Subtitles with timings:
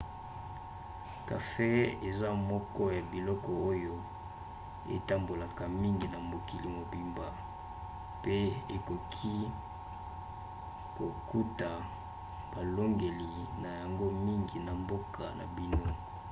[1.29, 1.71] kafe
[2.09, 3.95] eza moko ya biloko oyo
[4.95, 7.27] etambolaka mingi na mokili mobimba
[8.23, 8.35] pe
[8.75, 9.35] okoki
[10.95, 11.69] kokuta
[12.51, 13.09] balolenge
[13.61, 15.91] na yango mingi na mboka na bino